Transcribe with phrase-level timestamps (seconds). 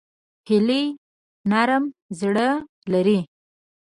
[0.47, 0.85] هیلۍ
[1.51, 1.83] نرم
[2.19, 2.49] زړه
[2.91, 3.19] لري